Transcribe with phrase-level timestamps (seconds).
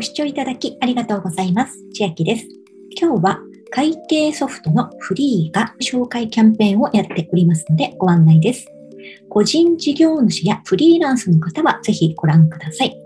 [0.00, 1.78] ご視聴いただきありがとうございます。
[1.92, 2.46] 千秋です。
[2.98, 3.38] 今日は
[3.70, 8.66] 会計ソフトのフリーが紹介キャンペーンをやっておりますのでご案内です。
[9.28, 12.96] 個人事業主やフリーランスの方はぜひご覧ください。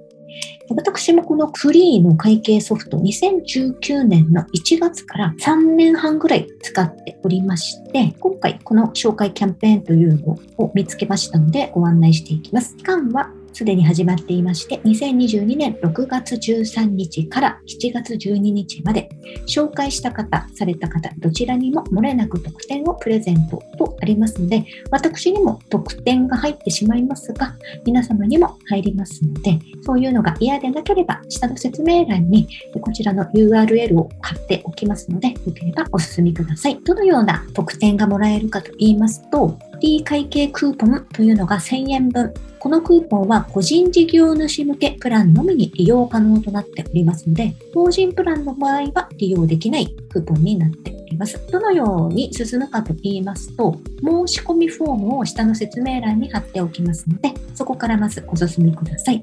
[0.71, 12.77] 私もこのフリーの会計ソフト2019年の1月から3年半ぐらい使っておりまして、今回この紹介キャンペーンというのを見つけましたのでご案内していきます。
[12.77, 19.09] 期間はすでに始まっていまして、2022年6月13日から7月12日まで、
[19.46, 27.55] 紹介した方、された方、どちらにも漏れなく特典をプレゼントとありますので、私にも特典が入ってしまいますが、
[27.87, 32.48] 皆様にも入りますので、そういうのが嫌でなければ、下の説明欄に
[32.80, 36.80] こちらの URL を貼っておきますので、よければお進みください。
[36.84, 42.34] どのような特典がもらえるかと言いますと、D 会計クーポンというのが1000円分。
[42.64, 51.38] このクーポンは個人事業主向けプランのみに利用可能となっておりますので、法人プランの場合は利用できないクーポンになっております。
[51.52, 59.23] どのように進むかと言いますと、申し込みフォームを下の説明欄に貼っておきますので、そこからまずお進みください。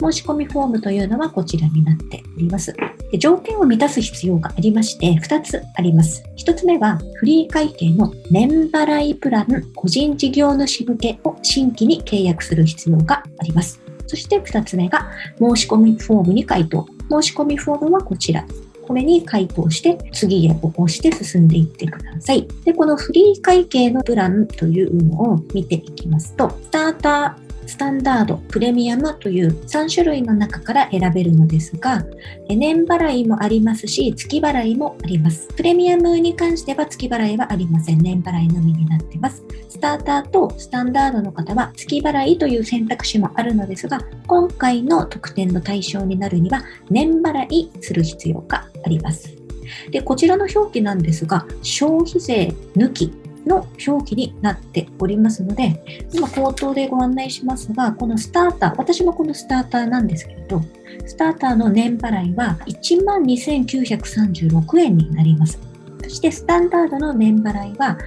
[0.00, 2.72] 申し込みフォームというのはこちらになっております。
[3.10, 6.22] で条件を満たす必要がありまして、2つあります。
[6.36, 13.80] 1つ目は、フリー会計の年払いプラン個人事業主向けを新規に契約する必要があります。
[14.06, 16.86] そして2つ目が、申し込みフォームに回答。
[17.10, 18.44] 申し込みフォームはこちら。
[18.86, 22.48] これに回答して、次へ起こして進んでいってください。
[22.64, 32.02] で、このフリー会計のプランというのを見ていきますと、スタータースタンダード、プレミアムという3種類の中から選べるのですが、
[32.48, 35.48] 年払いもありますし、月払いもあります。
[35.54, 37.98] プレミアムに関しては月払いはありません。
[37.98, 39.44] 年払いのみになってます。
[39.68, 49.36] スターターとスタンダードの方は月払いという選択肢もあるのですが、今回の特典の対象になるには、年払いする必要があります。
[49.90, 53.12] で、こちらの表記なんですが、消費税抜き
[53.48, 55.82] の表記になっておりますので、
[56.12, 60.62] 今口頭でご案内しますが、このスターター、私もこのスターターなんですけれど、
[61.06, 65.58] スターターの年払いは12,936円になります。
[66.04, 67.98] そしてスタンダードの年払いは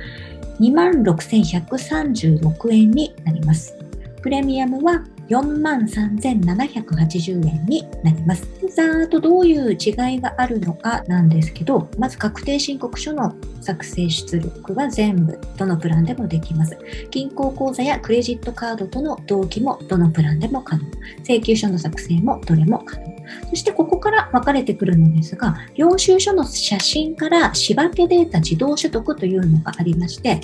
[0.60, 3.76] 26,136円になります。
[4.22, 8.48] プレミアムは43,780円になります。
[8.76, 16.78] ざーっとどういう違いがあるのかなんですけど、まず確定申告書の作成出力は全部どのプランでもできます。
[17.10, 20.84] 銀行口座やクレジットカードとの同期もどのプランでも可能。
[21.24, 23.12] 請求書の作成もどれも可能。
[23.50, 30.42] そしてここから分かれてくるのですが、領収書の写真から仕分けデータ自動取得というのがありまして、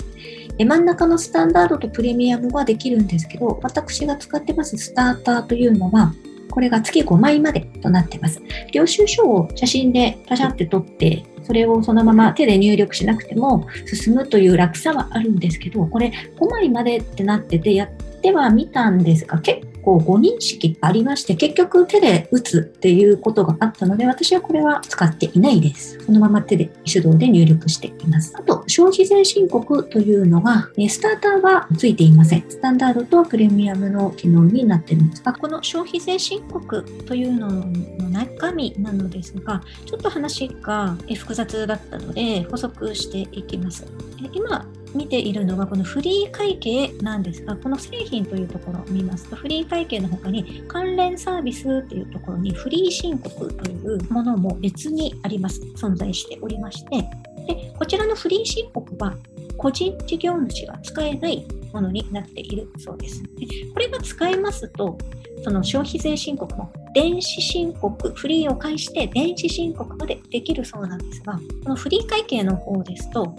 [0.64, 6.12] 真ん中のスタンダードとプレミアムはできるんですけど、私が使ってますスターターというのは、
[6.50, 8.42] これが月5枚までとなってます。
[8.72, 25.98] 領収書を写真でパシャって撮って、それをそのまま手で入力しなくても進むという楽さはあるんですけど、これ5枚までってなっててやってはみたんですが、結こう誤認識ありまして、結局手で打つっていうことがあったので、私はこれは使っていないです。
[26.04, 28.34] そのまま手で手動で入力しています。
[28.36, 32.44] あと、消費税申告というのが、スターターはついていません。
[32.50, 43.86] スタンダードとプレミアムの機能になってるんですが、この消費税申告というのの中身なのですが、ちょっと話が複雑だったので補足していきます。
[44.34, 55.60] 今、見ているのはこのフリー会計なんですが、この製品というところを見ますと、フリー会計の他に関連サービスというところにフリー申告というものも別にあります。
[55.76, 57.04] 存在しておりまして、
[57.46, 59.14] でこちらのフリー申告は
[59.56, 63.22] 個人事業主が使えないものになっているそうです。
[63.22, 64.96] でこれが使えますと、
[65.44, 73.34] その消費税申告も電子申告、フリーを介して電子申告までできるそうなんですが、このフリー会計の方ですと、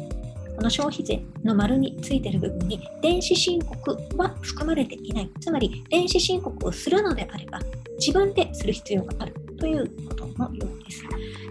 [0.59, 5.31] この消費税の丸についている部分に電子申告は含まれていない。
[5.40, 7.62] つまり電子申告をするのであれば
[7.97, 11.03] 自分でする必要があるということのようです。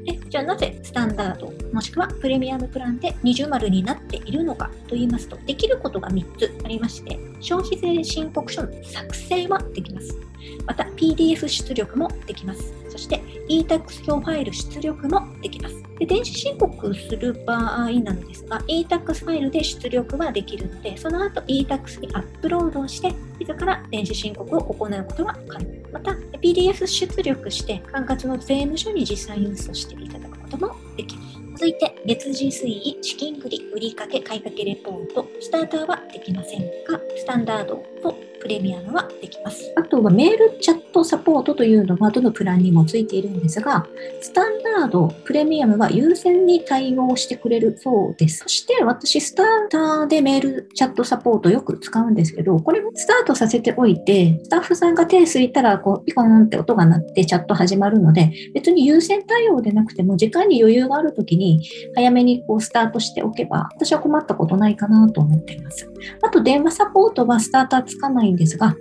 [0.04, 10.18] でじゃあなぜスタンダードもしくはプレミアムプランで二重丸になっているのかと言いますとできることが3つありまして消費税申告書の作成はできます。
[10.66, 12.77] また PDF 出力もできます。
[12.98, 15.80] そして e-tax 表ファイル出力もできます。
[16.00, 25.66] で電子申告する場合なのですが、e-tax ファイルで出力はできるので、その後 e-tax にアップロードをして、自ら電子申告を行うことが可能。
[25.92, 26.10] また、
[26.42, 31.22] PDF 出力して、管轄の税務署に実際郵送していただくこともできる。
[31.54, 38.16] 続いて、月次推移、資金繰り、売掛買掛レポート、スターターはできませんが、スタンダードと
[38.48, 39.70] プレミアムはできます。
[39.76, 43.86] あとはメールチャットサポートというのはどのプランにもついているんですが、
[44.22, 48.38] スタンダード、プレミアムは優先に対応してくれるそうです。
[48.38, 61.60] そして私、スターターでメールチャットサポートよく使うんですけど、これもスタートさせておいて、スタッフさんが手すいたら、こう、ピコンって音が鳴ってチャット始まるので、別に優先対応でなくても、時間に余裕があるときに、
[61.94, 65.86] 早めにこうスタートしておけば、私は困ったことないかなと思っています。
[66.22, 68.76] あと、電話サポートはスターターつかないですが、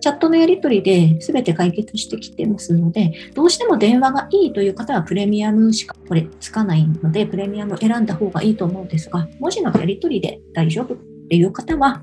[0.00, 10.96] チャットのやり取りで全て解決してきてますので、どうしても電話がいいという方はプレミアムしかこれつかないので、プレミアムを選んだ方がいいと思うんですが、文字のやり取りで大丈夫っ
[11.28, 12.02] ていう方は、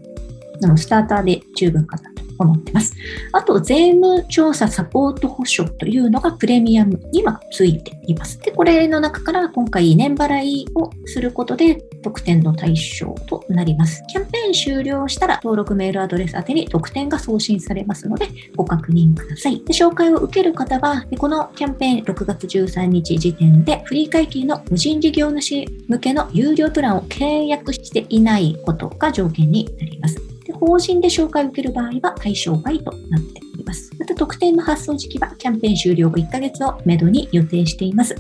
[0.77, 2.93] スターターで十分かなと思ってます。
[3.31, 8.39] あと、税務調査サポート保証というのがプレミアムにはついています。
[8.39, 14.03] で、これの中から今回年払いをすることで特典の対象となります。
[14.07, 19.63] キャンペーン終了したら登録メールアドレス宛てに特典が送信されますのでご確認ください。
[19.63, 30.28] で紹介を受ける方は、このキャンペーン6月13日時点でフリー会計の無人事業主向けの有料プランを契約していないことが条件になります。
[30.59, 33.91] 法人で紹介を受ける場合は対象外となっております。
[33.97, 38.15] また特典の発送時期はキャンペーン終了後1ヶ月をめどに予定しています。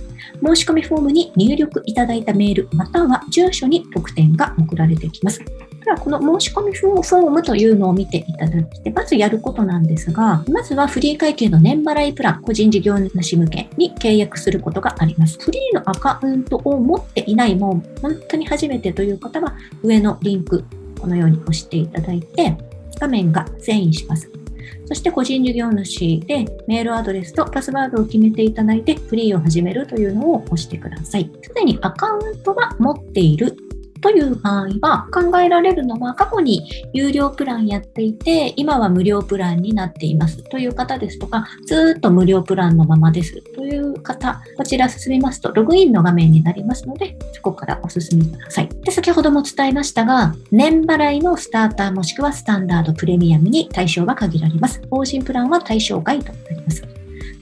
[0.45, 5.41] 申し込みフォームに入力いただいたメールまたは住所に特典が送られてきます。
[5.83, 15.37] では、この申し込みフォームというのを見ていただいて、まずやることなんですが、まずはフリー会計の年払いプラン、個人事業主向けに契約することがあります。
[15.39, 20.65] フリーのアカウントを持っていない、もう本当に初めてという方は、上のリンク、
[20.99, 22.55] このように押していただいて、
[22.99, 24.29] 画面が遷移します。
[24.85, 31.31] そして個人事業主でメールアドレスとパスワードを決めていただいてフリーを始めるというのを押してください。
[31.43, 33.55] すでにアカウントは持っている
[34.01, 36.61] という場合は考えられるのは過去に
[36.93, 40.43] 有料プランやっていて今は無料プランになっています。
[40.49, 43.41] という方ですとかずっと無料プランのままです。
[43.55, 48.69] という方こちら進みますとログインの画面になりますのでそこからお進みください。
[48.83, 54.81] で先ほども伝えましたが年払いのスターターもしくはスタンダードプレミアムに対象が限られます。
[54.89, 56.58] 法人プランは対象外となります。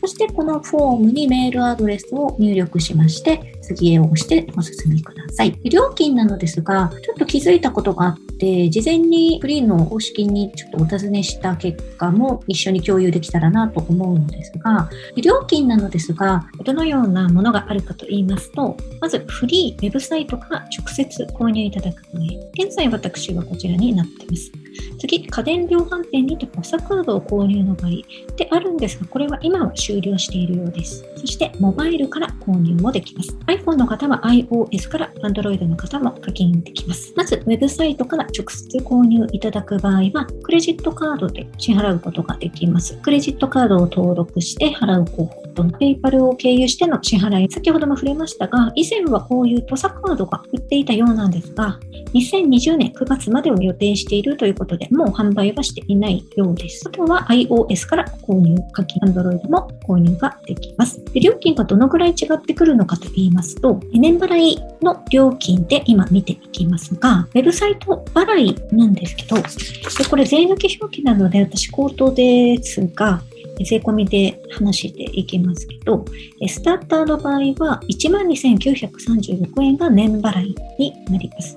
[0.02, 5.60] そしてこのフォームにメールアドレスを入力しまして、次へ押してお進みください。
[5.66, 22.24] 料金なのですが、ちょっと気づいたことがあって、事前にフリーの公式にちょっとお尋ねした結果も一緒に共有できたらなと思うのですが、料金なのですが、どのようなものがあるかと言いますと、まずフリーウェブサイトから直接購入いただく場合、
[22.54, 24.67] 現在私はこちらになっています。
[25.00, 27.92] 次、家電量販店にてポサカードを購入の場合
[28.36, 31.06] であるんですが、これは今は終了しているようです。
[31.16, 33.38] そして、モバイルから購入もできます。
[33.48, 37.14] iPhone の方は iOS から Android の方も課金できます。
[37.16, 42.98] まず、ウェブサイトから直接購入いただく場合は、クレジットカードで支払うことができます。
[43.02, 51.80] クレジットカードを登録して払う方法と、PayPal を経由しての支払い、先ほども触れましたが、以前はこういうポサカードが売っていたようなんですが、
[52.14, 56.84] 2020年9月までを予定しているということで、もう販売はしていないようです。
[56.88, 61.04] あとは iOS から購入、課金 Android も購入ができます。
[61.06, 69.44] で料金がどのぐらい違ってくるのかと言いますと、年払いの料金で今見ていきますが、ウェブサイト払いなんですけど、で
[70.10, 73.22] これ税抜き表記なので私口頭ですが、
[73.64, 76.04] 税込みで話していきますけど、
[76.48, 81.56] スターターの場合は12,936円が年払いになります。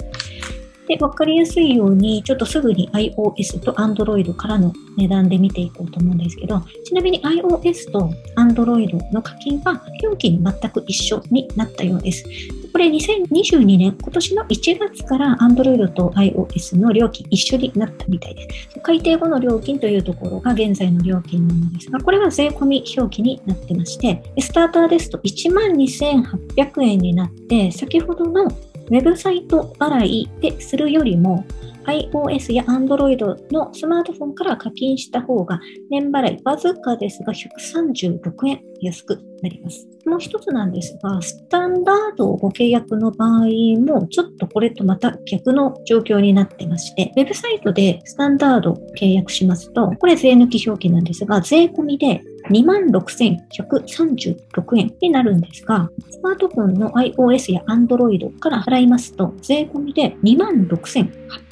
[0.90, 12.24] で、わかりやすいように、ちょっとすぐに iOS と Android からの値段で見ていこうと思うんですけど、ちなみに iOS と Android の課金は料金全く一緒になったようです。
[12.72, 18.80] これ2022年、今年の1月から Android と iOS の料金一緒になったみたいです。
[18.80, 28.50] 改定後の料金というところが現在の料金なのですが、これは税込み表記になってまして、スターターですと12,800円になって、先ほどの
[28.90, 31.44] ウェブサイト払いでするよりも、
[31.86, 39.88] iOS や Android のスマートフォンから課金した方が年払いわずかですが136円安くなります。
[40.06, 43.46] もう一つなんですが、スタンダードをご契約の場合
[43.78, 61.10] もちょっとこれとまた逆の状況になってまして、ウェブサイトでスタンダード契約しますと、これ税抜き表記なんですが、税込みで26,136円になるんですが、スマートフォンの iOS や Android から払いますと、税込みで26,800円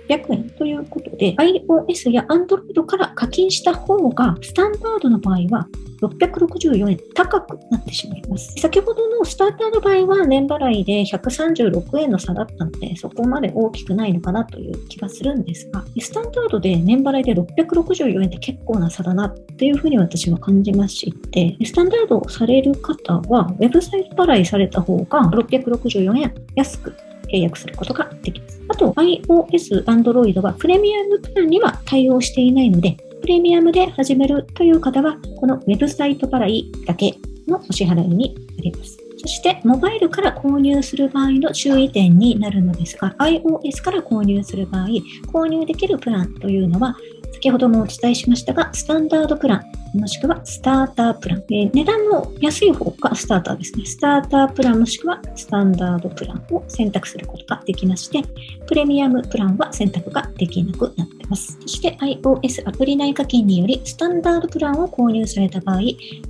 [0.09, 5.69] 600円ということで、iOS や Android から課金した方が、スタンダードの場合は
[6.01, 8.55] 664円高くなってしまいます。
[8.57, 26.95] 先ほどのスターターの場合は年払いで136円の差だったので、そこまで大きくないのかなという気がするんですが、スタンダードで年払いで664円って結構な差だなっていうふうに私は感じまして、スタンダードされる方は、ウェブサイト払いされた方が664円安く
[27.33, 28.63] 契約することができます。
[28.69, 37.15] あと、iOS、Android はプレミアムプランには対応していないので、プレミアムで始めるという方は、このウェブサイト払いだけ
[37.47, 38.99] のお支払いになります。
[39.21, 44.87] そして、モバイルから購入する場合の注意点になるのですが、iOS から購入する場合、
[45.33, 46.97] 購入できるプランというのは、
[47.33, 49.57] 先ほどもお伝えしましたが、スタンダードプラ
[49.95, 51.45] ン、もしくはスタータープラン。
[51.51, 53.87] えー、値段の安い方がスターターですね。
[53.87, 58.23] スタータープランもしくはスタンダードプランを選択することができまして、
[58.67, 61.59] プレミアムプランは選択ができなくなっています。
[61.61, 65.81] そして iOS アプリ内課金によりスタンダードプランを購入された場合、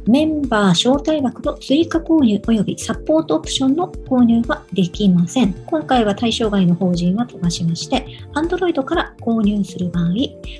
[0.06, 5.52] メンバー招待枠の追加購入及びサポートオプションの購入はできません。
[5.66, 10.14] 今回は対象外の法人は飛ばしまして、Android から購入する場合、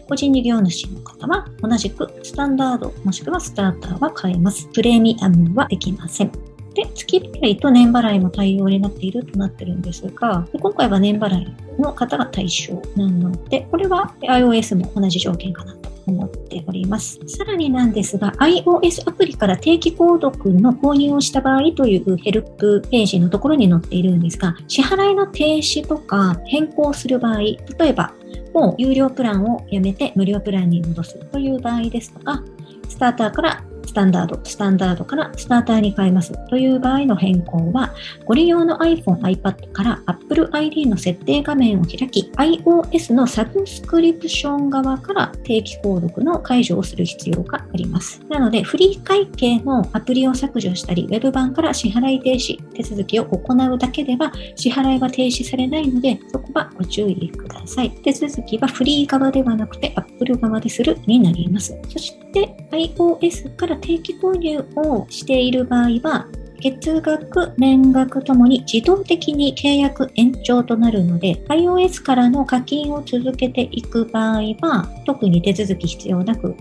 [0.09, 4.69] 個人事業主の方は同じくスタンダードもしくはスターターは買えます。
[4.73, 6.48] プレミアムはできません。
[6.79, 17.19] で、月払いと年払いも対応になっているとなってるんですが、で今回は年払いの方が対象なので、これは iOS も同じ条件かなと思っております。
[17.27, 28.13] さらになんですが、iOS アプリから定期購読の購入をした場合というヘルプページのところに載っているんですが、支払いの停止とか変更する場合、例えば、
[28.55, 32.41] もう有料プランをやめて無料プランに戻すという場合ですとか、
[32.89, 37.95] スターターからスタンダード、スタンダードからスターターに変えますという場合の変更は、
[38.27, 48.21] ご利用の iPhone、iPad から Apple ID の設定画面を開き、iOS のサブスクリプション側から定期購読の解除をする必要があります。
[48.29, 57.91] なので、フリー会計のアプリを削除したり、Web 版から支払い停止手続きを行うだけでは、支払いは停止されないので、そこはご注意ください。
[57.91, 61.75] 手続きはフリー側ではなくて Apple 側でするになります。
[61.89, 66.27] そして、iOS から定期購入をしている場合は、
[66.61, 76.57] 月額、年額ともに自動的に契約延長となるので、iOS からの課金を続けていく場合は、特に手続き必要なく、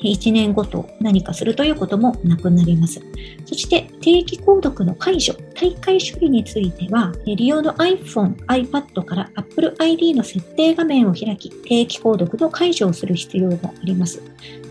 [0.00, 3.00] 1年ごと何かするということもなくなります。
[3.46, 14.22] そして定期購読の解除、大会処理については、利用の iPhone、iPad から Apple ID の設定画面を開き、定期購読の解除をする必要があります。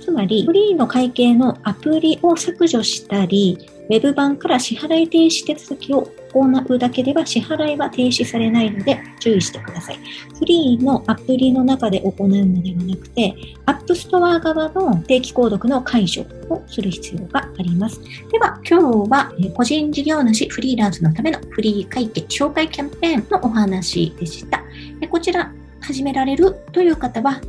[0.08, 3.58] つまり、フリーの会計のアプリを削除したり、
[3.90, 10.00] Web 版から支払い停止手続きを行うだけでは支払いは停止されないので注意してください。
[10.40, 13.36] フリーのアプリの中で行うのではなくて、
[13.66, 18.00] App Store 側の定期購読の解除をする必要があります。
[18.32, 24.64] では、今日は個人事業主フリーランスのためのフリー会計紹介キャンペーンのお話でした。
[25.10, 27.42] こちら、始められるという方は、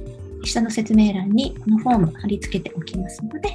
[0.44, 3.54] 下の説明欄にこのフォーム貼り付けておきますので、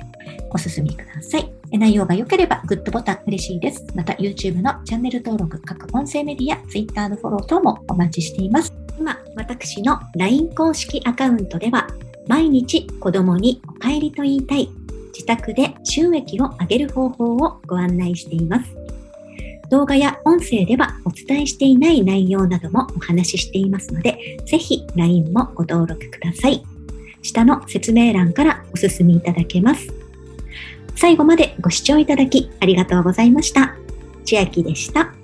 [0.50, 1.52] ご進みください。
[1.72, 3.86] 内容が良ければグッドボタン嬉しいです。
[3.96, 8.72] また YouTube のチャンネル登録、各音声メディア、Twitter のフォロー等もお待ちしています。
[9.00, 11.88] 今、私の LINE 公式アカウントでは、
[12.28, 14.70] 毎日子供にお帰りと言いたい、
[15.13, 18.75] 自宅で収益を上げる方法をご案内しています。
[19.70, 26.63] 動画や音声ではお伝えしていない内容などもお話ししていますので、ぜひ LINE もご登録ください。
[27.24, 29.92] 下の説明欄からお進みいただけます。
[30.96, 33.75] 最後までご視聴いただきありがとうございました。
[34.25, 35.23] 千秋でした。